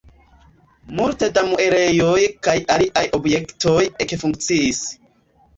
Multe 0.99 1.27
da 1.35 1.43
muelejoj 1.49 2.23
kaj 2.47 2.57
aliaj 2.77 3.05
objektoj 3.19 3.79
ekfunkciis. 4.07 4.83